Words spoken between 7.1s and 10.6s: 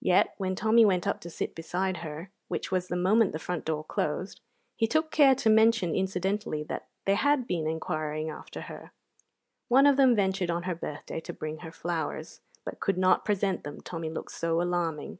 had been inquiring after her. One of them ventured